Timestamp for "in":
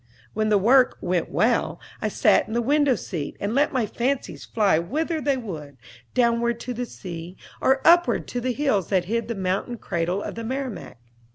2.47-2.55